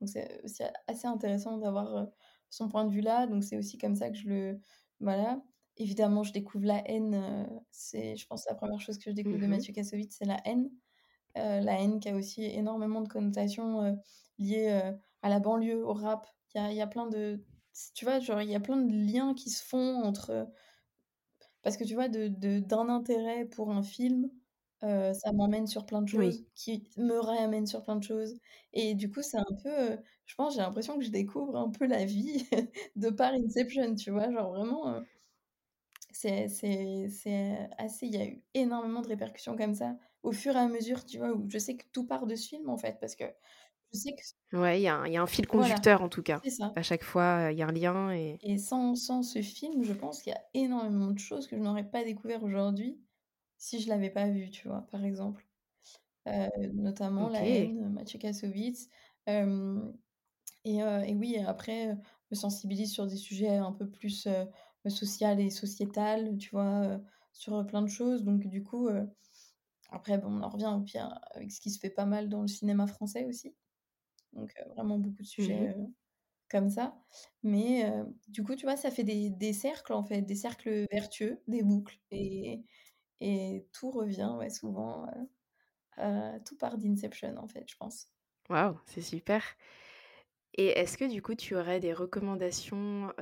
[0.00, 2.08] donc c'est aussi assez intéressant d'avoir,
[2.50, 4.60] son point de vue là, donc c'est aussi comme ça que je le
[5.00, 5.42] voilà.
[5.78, 9.46] Évidemment, je découvre La Haine, c'est je pense la première chose que je découvre de
[9.46, 10.70] Mmh Mathieu Kassovitz, c'est La Haine.
[11.38, 13.96] Heu, la haine qui a aussi énormément de connotations, heu,
[14.38, 16.26] liées, heu, à la banlieue, au rap.
[16.54, 17.44] Il y a y a plein de
[17.94, 20.48] tu vois, genre, il y a plein de liens qui se font entre,
[21.62, 24.30] parce que tu vois, de de d'un intérêt pour un film,
[24.82, 26.32] ça m'emmène sur plein de Oui.
[26.32, 28.34] choses, qui me réamènent sur plein de choses
[28.72, 31.86] et du coup, c'est un peu, je pense, j'ai l'impression que je découvre un peu
[31.86, 32.46] la vie
[32.96, 34.30] de par Inception, tu vois?
[34.32, 35.02] Genre vraiment,
[36.12, 40.58] c'est c'est assez il y a eu énormément de répercussions comme ça, au fur et
[40.60, 41.32] à mesure, tu vois?
[41.34, 43.24] Où je sais que tout part de ce film, en fait, parce que
[43.92, 46.00] je sais que Ouais, il y a un il y a un fil voilà, conducteur
[46.02, 46.42] en tout cas.
[46.42, 49.42] c'est ça À chaque fois, il y a un lien et et sans sans ce
[49.42, 53.00] film, je pense qu'il y a énormément de choses que je n'aurais pas découvert aujourd'hui,
[53.58, 54.82] si je l'avais pas vu, tu vois?
[54.90, 55.48] Par exemple,
[56.74, 57.44] notamment La.
[57.46, 58.88] Haine, Mathieu Kassovitz,
[60.64, 61.96] et et oui après,
[62.30, 64.28] me sensibilise sur des sujets un peu plus,
[64.88, 67.00] social et sociétal, tu vois?
[67.32, 68.88] Sur, plein de choses donc du coup,
[69.90, 72.42] après bon, on en revient au pire avec ce qui se fait pas mal dans
[72.42, 73.56] le cinéma français aussi,
[74.34, 75.76] donc vraiment beaucoup de Mmh sujets,
[76.50, 76.98] Comme ça,
[77.44, 77.90] mais
[78.28, 81.62] du coup, tu vois, ça fait des des cercles, en fait, des cercles vertueux, des
[81.64, 82.64] boucles et
[83.22, 85.06] et tout revient, ouais, souvent,
[86.44, 88.08] tout part d'Inception, en fait, je pense.
[88.50, 89.42] Waouh, c'est super
[90.54, 93.12] Et est-ce que du coup, tu aurais des recommandations,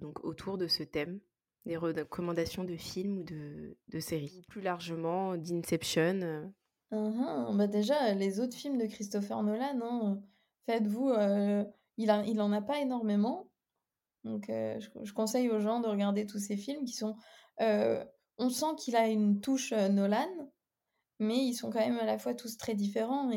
[0.00, 1.20] donc autour de ce thème?
[1.66, 4.42] Des recommandations de films ou de de séries?
[4.48, 6.52] Plus largement d'Inception,
[6.90, 10.22] Bah, déjà, les autres films de Christopher Nolan, hein,
[10.66, 13.50] faites-vous, heu, il a il en a pas énormément,
[14.24, 17.16] donc je je conseille aux gens de regarder tous ces films qui sont,
[17.58, 20.28] on sent qu'il a une touche, Nolan,
[21.18, 23.30] mais ils sont quand même à la fois tous très différents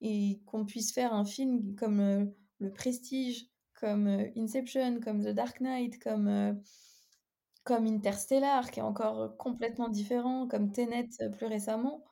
[0.00, 5.98] et qu'on puisse faire un film comme, Le Prestige, comme, Inception, comme The Dark Knight,
[6.02, 6.60] comme,
[7.68, 12.02] comme Interstellar qui est encore, complètement différent, comme Tenet, plus récemment,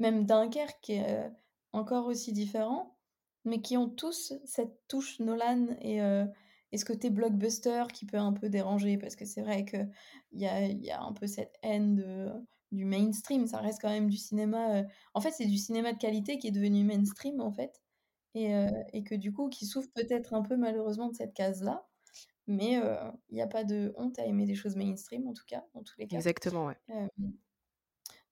[0.00, 1.30] même Dunkerque qui est,
[1.72, 2.96] encore aussi différent,
[3.44, 6.00] mais qui ont tous cette touche Nolan et
[6.76, 9.88] ce côté blockbuster qui peut un peu déranger parce que c'est vrai qu'il
[10.32, 13.46] y a y a un peu cette haine du mainstream.
[13.46, 14.82] Ça reste quand même du cinéma,
[15.14, 17.80] en fait, c'est du cinéma de qualité qui est devenu mainstream, en fait
[18.34, 21.86] et que du coup, qui souffre peut-être un peu malheureusement de cette case-là,
[22.48, 22.96] mais heu,
[23.30, 25.82] il y a pas de honte à aimer des choses mainstream en tout cas, dans
[25.82, 26.16] tous les cas.
[26.16, 26.76] Exactement, ouais.
[26.88, 27.08] Hem,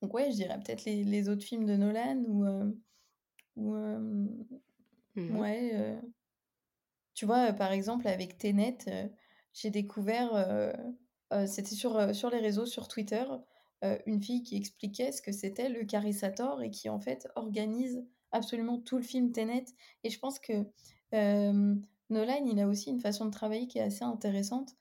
[0.02, 2.22] donc ouais, je dirais peut-être les les autres films de Nolan
[3.56, 4.44] ou hem,
[5.16, 6.00] Mmh ouais,
[7.14, 8.78] tu vois, par exemple avec Tenet,
[9.54, 10.30] j'ai découvert,
[11.46, 11.98] c'était sur,
[12.30, 13.24] les réseaux, sur Twitter,
[14.06, 18.78] une fille qui expliquait ce que c'était le Carisator et qui en fait organise absolument
[18.78, 19.64] tout le film Tenet
[20.04, 20.66] et je pense que,
[22.10, 24.74] Nolan, il a aussi une façon de travailler qui est assez intéressante.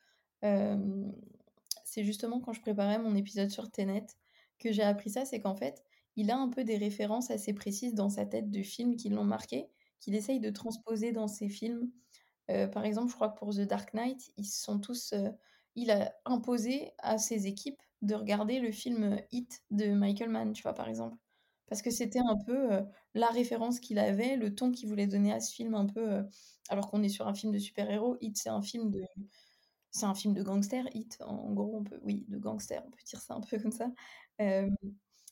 [1.83, 4.05] C'est justement quand je préparais mon épisode sur Tenet
[4.59, 5.83] que j'ai appris ça, c'est qu'en fait,
[6.15, 9.23] il a un peu des références assez précises dans sa tête de films qui l'ont
[9.25, 11.91] marqué, qu'il essaye de transposer dans ses films.
[12.47, 15.13] Par exemple, je crois que pour The Dark Knight, ils sont tous,
[15.75, 20.63] il a imposé à ses équipes de regarder le film, Heat de Michael Mann, tu
[20.63, 21.17] vois, par exemple.
[21.67, 22.69] Parce que c'était un peu,
[23.15, 26.25] la référence qu'il avait, le ton qu'il voulait donner à ce film un peu, heu
[26.69, 29.04] alors qu'on est sur un film de super-héros, Heat, c'est un film de
[29.91, 32.99] c'est un film de gangster, Heat, en gros, on peut oui, de gangster, on peut
[33.08, 33.91] dire ça un peu comme ça.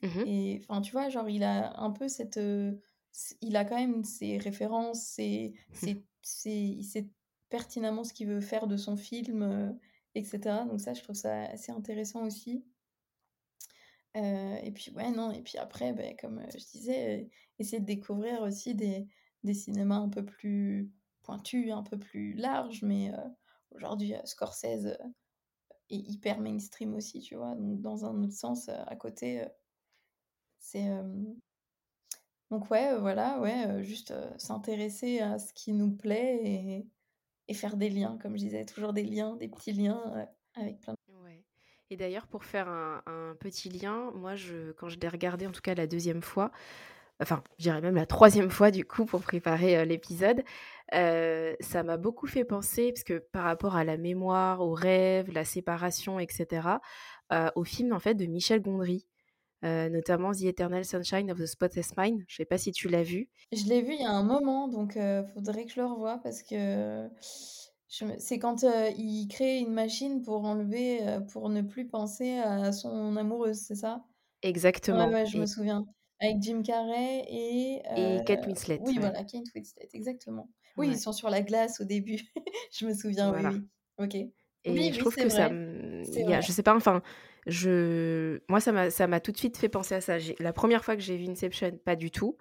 [0.02, 3.66] Mmh et enfin, tu vois, genre, il a un peu cette, heu, c il a
[3.66, 7.12] quand même ses références, ses ses ses il sait
[7.50, 9.80] pertinemment ce qu'il veut faire de son film, heu
[10.16, 10.66] et cetera.
[10.66, 12.66] Donc ça, je trouve ça assez intéressant aussi.
[14.16, 17.80] Heu et puis ouais, non et puis après, beh, comme, heu, je disais, heu, essayer
[17.80, 19.08] de découvrir aussi des
[19.44, 20.92] des cinémas un peu plus
[21.24, 23.12] pointus, un peu plus larges, mais
[23.72, 24.98] aujourd'hui, Scorsese,
[25.90, 27.56] est hyper mainstream aussi, tu vois?
[27.56, 29.46] Donc dans un autre sens, à côté,
[30.58, 30.90] c'est,
[32.52, 36.88] donc ouais, voilà, ouais, juste, s'intéresser à ce qui nous plaît et
[37.50, 40.94] et faire des liens, comme je disais, toujours des liens, des petits liens, avec plein
[40.94, 41.00] de
[41.94, 44.34] et d'ailleurs pour faire un petit lien, moi
[44.78, 46.52] quand je l'ai regardé en tout cas la deuxième fois,
[47.22, 50.44] enfin je dirais même la troisième fois du coup pour préparer, heu, l'épisode,
[50.94, 55.32] heu, ça m'a beaucoup fait penser parce que par rapport à la mémoire, aux rêves,
[55.34, 56.82] la séparation et cetera,
[57.32, 59.08] heu, au film en fait de Michel Gondry,
[59.64, 62.24] notamment The Eternal Sunshine of the Spotless Mind.
[62.28, 63.30] Je sais pas si tu l'as vu?
[63.54, 66.18] Je l'ai vu il y a un moment, donc heu, faudrait que je le revoie
[66.24, 67.08] parce que
[67.98, 72.38] je c'est quand, heu, il crée une machine pour enlever, heu, pour ne plus penser
[72.40, 74.06] à son amoureuse, c'est ça?
[74.90, 75.86] Ouais, Exactement ouais, je me et souviens.
[76.22, 79.12] Avec Jim Carrey et et Kate Winslet, oui, ouais.
[79.12, 80.52] voilà, Kate Winslet, exactement.
[80.78, 82.20] Oui, ils Ouais, sont sur la glace au début.
[82.74, 83.54] Je me souviens, oui, voilà.
[83.60, 83.70] oui.
[84.00, 84.16] OK.
[84.16, 84.34] Et
[84.66, 85.60] Oui, je oui, trouve c'est que ça, vrai,
[86.02, 86.42] c'est il y a vrai.
[86.42, 87.02] je sais pas, enfin,
[87.48, 90.20] je moi, ça m'a ça m'a tout de suite fait penser à ça.
[90.20, 92.38] J'ai la première fois que j'ai vu Inception, pas du tout.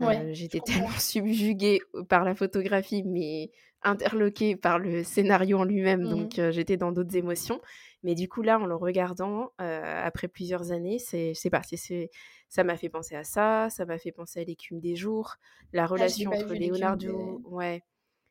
[0.00, 0.90] Ouais, je j'étais tellement comprends.
[0.98, 3.50] subjuguée, par la photographie, mais
[3.84, 7.60] interloquée par le scénario en lui-même, Mmh donc heu, j'étais dans d'autres émotions.
[8.02, 11.62] Mais du coup, là, en le regardant, heu, après plusieurs années, c'est je sais pas,
[11.62, 12.10] c'est c'est
[12.48, 15.36] ça m'a fait penser à ça, ça m'a fait penser à L'écume des jours,
[15.72, 17.82] la Ah, relation entre des Leonardo ouais.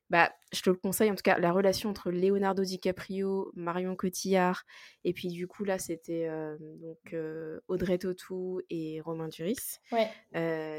[0.09, 4.63] Bah, je te le conseille en tout cas, la relation entre Leonardo DiCaprio, Marion Cotillard
[5.05, 7.15] et puis du coup là c'était, hem, donc
[7.69, 9.77] Audrey Tautou et Romain Duris.
[9.91, 10.21] ouais.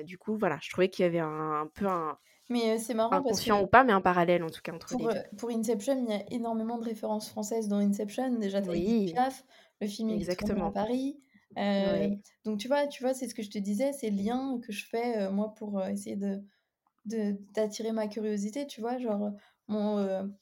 [0.04, 2.94] Du coup voilà, je trouvais qu'il y avait un un peu un Mais heu, c'est
[2.94, 5.11] marrant parce inconscient que ou pas, mais un parallèle en tout cas entre les Pour,
[5.11, 5.22] heu, 2.
[5.38, 8.31] pour Inception, il y a énormément de références françaises dans Inception.
[8.38, 9.44] Déjà, tu as Édith Oui, Piaf,
[9.81, 10.72] le film, tourné à exactement.
[10.72, 11.20] Paris.
[11.76, 12.22] Oui.
[12.44, 14.87] donc tu vois tu vois, c'est ce que je te disais, ces liens que je
[14.87, 16.42] fais, heu, moi, pour, heu, essayer de
[17.55, 18.98] d'attirer ma curiosité, tu vois?
[18.98, 19.33] Genre,
[19.68, 20.35] mon, heu,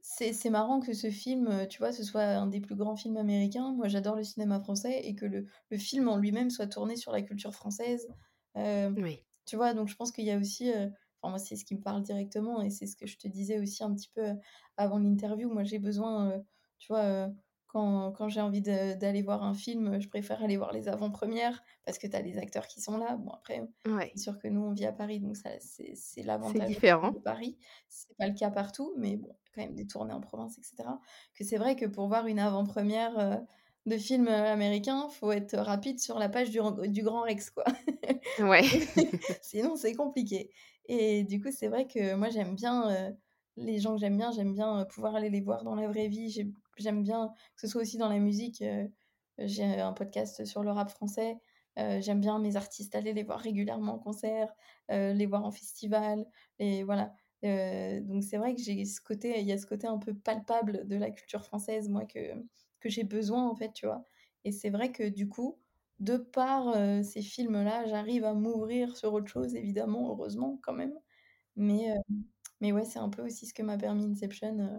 [0.00, 3.72] c'est marrant que ce film, tu vois, ce soit un des plus grands films américains.
[3.74, 7.12] Moi, j'adore le cinéma français et que le le film en lui-même soit tourné sur
[7.12, 8.08] la culture française.
[8.96, 9.24] Oui.
[9.46, 9.74] tu vois?
[9.74, 10.70] Donc je pense qu'il y a aussi,
[11.26, 13.58] enfin moi, c'est ce qui me parle directement et c'est ce que je te disais
[13.60, 14.34] aussi un petit peu, heu,
[14.76, 15.50] avant l'interview.
[15.52, 16.44] Moi, j'ai besoin, heu,
[16.78, 17.34] tu vois, heu,
[17.66, 21.98] Quand, quand j'ai envie d'aller voir un film, je préfère aller voir les avant-premières parce
[21.98, 23.16] que tu as les acteurs qui sont là.
[23.16, 24.14] Bon, après, Ouais.
[24.14, 27.12] c'est sûr que nous, on vit à Paris, donc ça, c'est l'avantage différent.
[27.12, 27.58] de Paris.
[27.88, 31.00] C'est pas le cas partout, mais bon, quand même des tournées en province, etc.
[31.34, 33.36] Que c'est vrai que pour voir une avant-première euh,
[33.86, 37.64] de film euh, américain, faut être rapide sur la page du, du Grand Rex, quoi.
[38.38, 38.64] Ouais.
[39.42, 40.50] Sinon, c'est compliqué.
[40.86, 43.12] Et du coup, c'est vrai que moi, j'aime bien euh,
[43.56, 46.08] les gens que j'aime bien, j'aime bien euh, pouvoir aller les voir dans la vraie
[46.08, 46.30] vie.
[46.30, 48.62] J'ai- J'aime bien que ce soit aussi dans la musique.
[48.62, 48.86] euh,
[49.38, 51.38] J'ai un podcast sur le rap français.
[51.76, 54.52] j'aime bien mes artistes aller les voir régulièrement en concert,
[54.90, 56.26] les voir en festival.
[56.58, 57.14] Et voilà.
[57.42, 60.86] Donc, c'est vrai que j'ai ce côté, il y a ce côté un peu palpable
[60.86, 62.18] de la culture française, moi, que,
[62.80, 64.04] que j'ai besoin, en fait, tu vois.
[64.44, 65.58] Et c'est vrai que du coup,
[65.98, 70.94] de par euh, ces films-là, j'arrive à m'ouvrir sur autre chose, évidemment, heureusement quand même.
[71.56, 72.14] Mais, euh,
[72.60, 74.78] mais ouais, c'est un peu aussi ce que m'a permis Inception euh,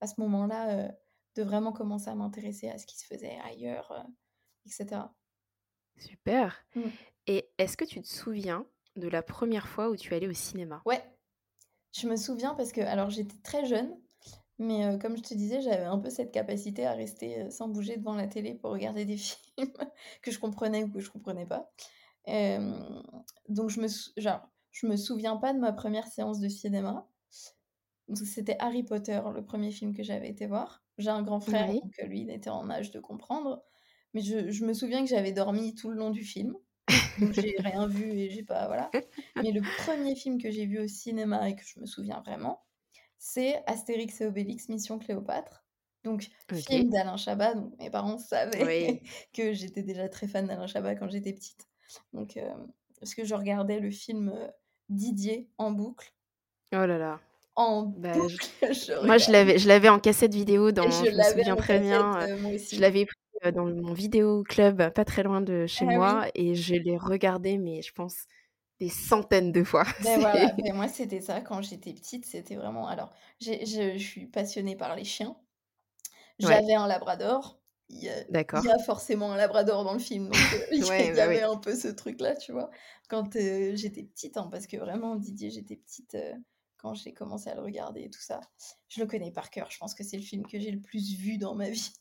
[0.00, 0.90] à ce moment-là,
[1.34, 4.06] de vraiment commencer à m'intéresser à ce qui se faisait ailleurs,
[4.66, 5.02] etc.
[5.96, 6.66] Super.
[6.74, 6.82] Mm.
[7.26, 10.34] Et est-ce que tu te souviens de la première fois où tu es allé au
[10.34, 10.82] cinéma?
[10.84, 11.02] Ouais,
[11.92, 13.96] je me souviens parce que, alors j'étais très jeune,
[14.58, 17.68] mais euh, comme je te disais, j'avais un peu cette capacité à rester euh, sans
[17.68, 19.16] bouger devant la télé pour regarder des
[19.56, 19.72] films
[20.22, 21.70] que je comprenais ou que je comprenais pas.
[22.28, 23.02] Euh,
[23.48, 27.08] donc je me, sou- genre, je me souviens pas de ma première séance de cinéma.
[28.08, 30.82] Donc, C'était Harry Potter, le premier film que j'avais été voir.
[30.98, 31.80] J'ai un grand frère, Oui.
[31.82, 33.64] donc euh, lui, il était en âge de comprendre.
[34.12, 36.54] Mais je, je me souviens que j'avais dormi tout le long du film.
[37.18, 38.66] Donc j'ai rien vu et j'ai pas.
[38.68, 38.90] Voilà.
[39.36, 42.62] Mais le premier film que j'ai vu au cinéma et que je me souviens vraiment,
[43.26, 45.64] c'est Astérix et Obélix Mission Cléopâtre.
[46.04, 47.54] Donc, film d'Alain Chabat.
[47.54, 49.00] Donc, mes parents savaient Oui.
[49.32, 51.66] que j'étais déjà très fan d'Alain Chabat quand j'étais petite.
[52.12, 52.52] Donc, euh,
[53.00, 54.48] parce que je regardais le film euh,
[54.90, 56.12] Didier en boucle.
[56.74, 57.20] Oh là là.
[57.56, 61.16] En Bah, boucle, je Moi, je l'avais, je l'avais en cassette vidéo dans, je je
[61.16, 62.20] l'avais en très bien.
[62.20, 65.94] euh, Je l'avais pris dans mon vidéo club, pas très loin de chez Ah oui.
[65.96, 68.26] moi, et je l'ai regardé, mais je pense
[68.80, 69.84] des centaines de fois.
[69.98, 72.86] Ben voilà, C'est- ben moi c'était ça quand j'étais petite, c'était vraiment.
[72.88, 75.36] Alors, je, je suis passionnée par les chiens.
[76.42, 77.60] Ouais, J'avais un labrador.
[77.90, 78.64] Il y a, il d'accord.
[78.64, 81.20] y a forcément un labrador dans le film, donc euh, il y Ouais, il y
[81.20, 81.42] bah avait oui.
[81.42, 82.70] un peu ce truc-là, tu vois.
[83.08, 86.34] Quand euh, j'étais petite, hein, parce que vraiment, Didier, j'étais petite euh,
[86.78, 88.40] quand j'ai commencé à le regarder et tout ça.
[88.88, 89.70] Je le connais par cœur.
[89.70, 91.92] Je pense que c'est le film que j'ai le plus vu dans ma vie,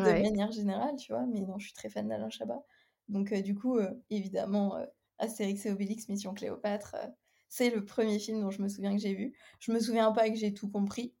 [0.00, 0.24] de Ouais.
[0.24, 1.24] manière générale, tu vois.
[1.26, 2.62] Mais non, je suis très fan d'Alain Chabat.
[3.08, 4.86] Donc, euh, du coup, euh, évidemment, euh,
[5.18, 7.06] Astérix et Obélix, Mission Cléopâtre, euh,
[7.48, 9.36] c'est le premier film dont je me souviens que j'ai vu.
[9.60, 11.14] Je me souviens pas que j'ai tout compris.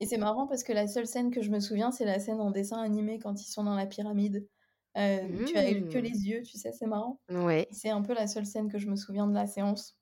[0.00, 2.40] Et c'est marrant parce que la seule scène que je me souviens, c'est la scène
[2.40, 4.48] en dessin animé quand ils sont dans la pyramide.
[4.96, 6.02] Euh, tu as que Hmm.
[6.02, 7.20] les yeux, tu sais, c'est marrant.
[7.30, 7.68] Ouais.
[7.70, 9.98] C'est un peu la seule scène que je me souviens de la séance.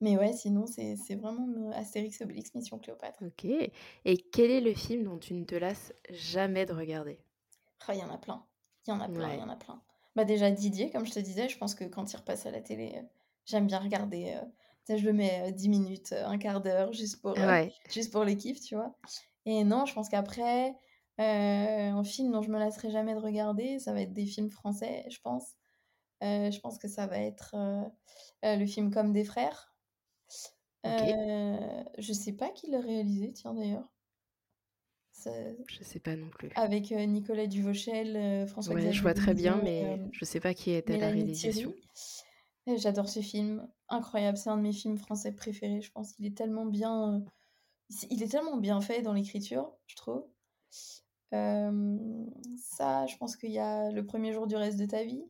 [0.00, 3.22] Mais ouais, sinon, c'est vraiment Astérix et Obélix, Mission Cléopâtre.
[3.22, 3.44] Ok.
[3.44, 7.18] Et quel est le film dont tu ne te lasses jamais de regarder?
[7.86, 8.46] Ah, il y en a plein.
[8.86, 9.82] Il y en a plein, il y en a plein.
[10.16, 12.60] Bah déjà Didier, comme je te disais, je pense que quand il repasse à la
[12.60, 13.02] télé, euh,
[13.46, 14.34] j'aime bien regarder.
[14.36, 14.44] euh,
[14.86, 17.52] tu sais, je le mets euh, 10 minutes, euh, un quart d'heure, juste pour, euh,
[17.52, 17.72] Ouais.
[17.90, 18.96] juste pour le kiff, tu vois.
[19.46, 20.70] Et non, je pense qu'après,
[21.20, 24.50] euh, un film dont je me lasserai jamais de regarder, ça va être des films
[24.50, 25.54] français, je pense.
[26.22, 27.84] Euh, je pense que ça va être euh,
[28.46, 29.74] euh, le film Comme des frères.
[30.84, 31.02] Ok.
[31.08, 33.88] Euh, je sais pas qui l'a réalisé, tiens d'ailleurs.
[35.20, 35.30] Ça-
[35.68, 36.48] Je sais pas non plus.
[36.54, 40.40] Avec euh, Nicolas Duvauchel, euh, Ouais, François-Xavier je vois très bien, mais euh, je sais
[40.40, 41.74] pas qui était à la réalisation.
[42.76, 46.14] J'adore ce film, incroyable, c'est un de mes films français préférés, je pense.
[46.18, 47.20] Il est tellement bien, euh,
[48.10, 50.24] il est tellement bien fait dans l'écriture, je trouve.
[51.32, 55.24] Ça, je pense qu'il y a Le premier jour du reste de ta vie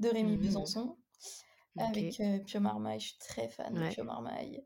[0.00, 0.42] de Rémi Mhm.
[0.42, 0.96] Besançon
[1.78, 3.00] avec Pio Marmaille.
[3.00, 3.90] Je suis très fan de Ouais.
[3.90, 4.64] Pio Marmaille.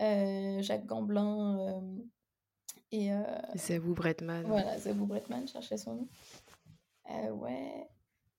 [0.00, 1.82] Jacques Gamblin
[2.90, 4.44] et euh, vous, Bretman.
[4.46, 6.08] voilà, Zabou Bretman, cherchais son nom.
[7.10, 7.88] Euh, ouais.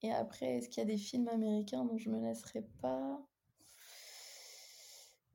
[0.01, 3.19] Et après, est-ce qu'il y a des films américains dont je me laisserai pas?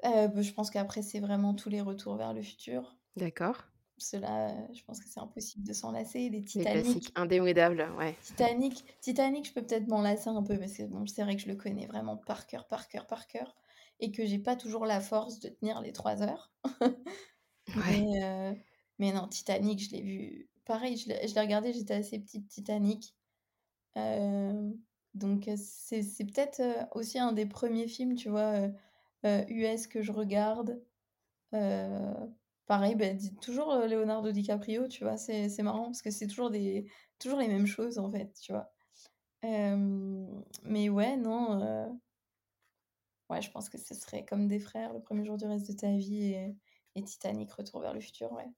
[0.05, 2.96] Euh, bah, Je pense qu'après, c'est vraiment tous les retours vers le futur.
[3.16, 3.64] D'accord.
[3.96, 6.29] Cela, je pense que c'est impossible de s'en lasser.
[6.29, 6.83] Les Les Titanic.
[6.83, 8.16] classiques indémodables, ouais.
[8.22, 11.42] Titanic, Titanic, je peux peut-être m'en lasser un peu parce que bon, c'est vrai que
[11.42, 13.55] je le connais vraiment par cœur, par cœur, par cœur.
[14.00, 16.53] Et que j'ai pas toujours la force de tenir les trois heures.
[17.76, 17.99] Ouais.
[17.99, 18.53] Mais, euh,
[18.99, 20.49] mais non, Titanic, je l'ai vu.
[20.64, 23.14] Pareil, je l'ai regardé, j'étais assez petite, Titanic.
[23.97, 24.70] Euh,
[25.14, 28.68] donc, c'est peut-être aussi un des premiers films, tu vois,
[29.24, 30.82] US que je regarde.
[32.66, 36.51] Pareil, bah, toujours Leonardo DiCaprio, tu vois, c'est marrant parce que c'est toujours,
[37.18, 38.72] toujours les mêmes choses en fait, tu vois.
[39.42, 42.01] Mais ouais, non.
[43.28, 45.76] ouais, je pense que ce serait comme des frères, le premier jour du reste de
[45.76, 46.34] ta vie
[46.95, 48.49] et Titanic, Retour vers le futur, ouais.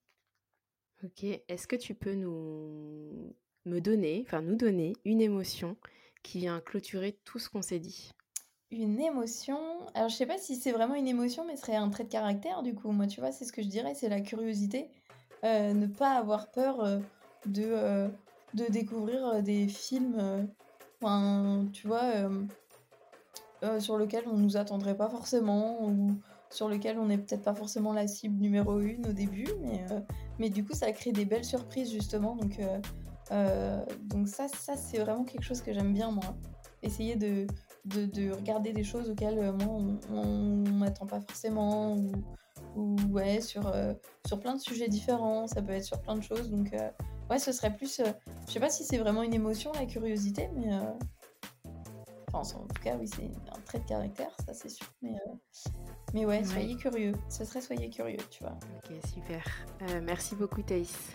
[1.05, 3.35] Ok, est-ce que tu peux nous
[3.67, 5.77] me donner, enfin nous donner une émotion
[6.23, 8.13] qui vient clôturer tout ce qu'on s'est dit?
[8.71, 9.59] Une émotion,
[9.95, 12.09] alors je sais pas si c'est vraiment une émotion, mais ce serait un trait de
[12.09, 12.91] caractère du coup.
[12.91, 14.91] Moi, tu vois, c'est ce que je dirais, c'est la curiosité.
[15.45, 16.99] Euh, ne pas avoir peur euh,
[17.45, 18.09] de, euh,
[18.55, 20.49] de découvrir des films,
[21.01, 22.29] enfin, tu vois,
[23.79, 25.93] sur lesquels on nous attendrait pas forcément,
[26.51, 30.01] sur lesquels on n'est peut-être pas forcément la cible numéro une au début, mais, euh,
[30.39, 32.37] mais du coup, ça crée des belles surprises justement.
[32.37, 32.79] Donc, euh,
[33.33, 36.37] euh, donc ça, ça c'est vraiment quelque chose que j'aime bien, moi.
[36.83, 37.47] Essayer de,
[37.85, 42.13] de, de regarder des choses auxquelles moi, on, on m'attend pas forcément, ou,
[42.77, 43.73] ou ouais, sur,
[44.27, 46.51] sur plein de sujets différents, ça peut être sur plein de choses.
[46.51, 46.75] Donc,
[47.31, 48.01] ouais, ce serait plus.
[48.47, 50.71] je sais pas si c'est vraiment une émotion, la curiosité, mais.
[52.41, 54.87] En tout cas, oui, c'est un trait de caractère, ça c'est sûr.
[55.03, 55.33] Mais, euh,
[56.15, 56.45] mais ouais, Ouais.
[56.45, 57.13] soyez curieux.
[57.29, 58.59] Ce serait soyez curieux, tu vois.
[58.77, 59.45] Ok, super.
[59.83, 61.13] Euh, merci beaucoup Thaïs.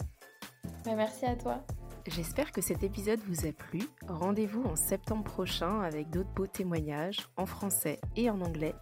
[0.86, 1.64] Bah, merci à toi.
[2.08, 3.82] J'espère que cet épisode vous a plu.
[4.08, 8.74] Rendez-vous en septembre prochain avec d'autres beaux témoignages en français et en anglais.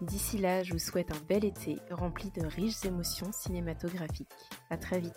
[0.00, 4.30] D'ici là, je vous souhaite un bel été rempli de riches émotions cinématographiques.
[4.70, 5.14] À très vite.